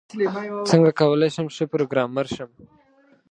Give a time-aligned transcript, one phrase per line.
[0.69, 2.49] څنګه کولاي شم ښه پروګرامر شم؟